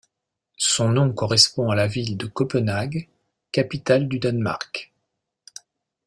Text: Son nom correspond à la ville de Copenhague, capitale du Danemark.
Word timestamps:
Son 0.57 0.89
nom 0.89 1.13
correspond 1.13 1.69
à 1.69 1.75
la 1.75 1.85
ville 1.85 2.17
de 2.17 2.25
Copenhague, 2.25 3.07
capitale 3.51 4.07
du 4.07 4.17
Danemark. 4.17 4.91